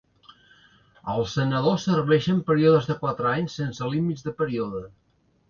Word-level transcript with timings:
Els 1.15 1.35
senadors 1.39 1.85
serveixen 1.89 2.41
períodes 2.49 2.89
de 2.93 2.97
quatre 3.05 3.31
anys 3.35 3.59
sense 3.61 3.93
límits 3.93 4.27
de 4.31 4.35
període. 4.43 4.85